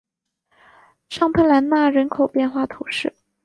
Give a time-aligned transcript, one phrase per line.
[1.11, 3.13] 尚特兰讷人口变化图示